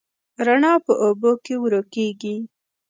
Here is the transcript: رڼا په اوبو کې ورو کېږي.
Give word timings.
رڼا 0.45 0.73
په 0.85 0.93
اوبو 1.03 1.31
کې 1.43 1.55
ورو 1.63 1.81
کېږي. 1.93 2.35